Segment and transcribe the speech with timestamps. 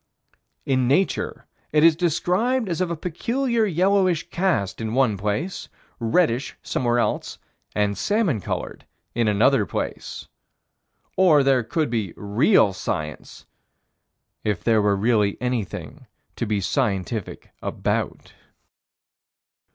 [0.65, 6.57] In Nature, it is described as of a peculiar yellowish cast in one place, reddish
[6.63, 7.37] somewhere else,
[7.75, 10.27] and salmon colored in another place.
[11.17, 13.45] Or there could be real science
[14.43, 18.33] if there were really anything to be scientific about.